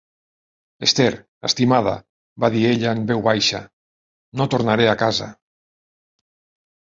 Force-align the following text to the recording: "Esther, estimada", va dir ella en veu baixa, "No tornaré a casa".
"Esther, 0.85 1.09
estimada", 1.49 1.91
va 2.45 2.49
dir 2.55 2.63
ella 2.69 2.93
en 2.99 3.03
veu 3.11 3.21
baixa, 3.27 3.61
"No 4.41 4.49
tornaré 4.55 4.87
a 4.95 4.95
casa". 5.03 5.27